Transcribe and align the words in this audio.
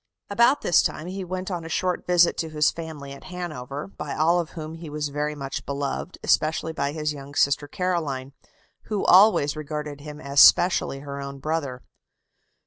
About 0.31 0.61
this 0.61 0.81
time 0.81 1.05
he 1.05 1.23
went 1.23 1.51
on 1.51 1.63
a 1.63 1.69
short 1.69 2.07
visit 2.07 2.35
to 2.37 2.49
his 2.49 2.71
family 2.71 3.11
at 3.13 3.25
Hanover, 3.25 3.85
by 3.85 4.15
all 4.15 4.39
of 4.39 4.49
whom 4.57 4.73
he 4.73 4.89
was 4.89 5.09
very 5.09 5.35
much 5.35 5.63
beloved, 5.63 6.17
especially 6.23 6.73
by 6.73 6.91
his 6.91 7.13
young 7.13 7.35
sister 7.35 7.67
Caroline, 7.67 8.33
who 8.85 9.05
always 9.05 9.55
regarded 9.55 10.01
him 10.01 10.19
as 10.19 10.39
specially 10.39 11.01
her 11.01 11.21
own 11.21 11.37
brother. 11.37 11.83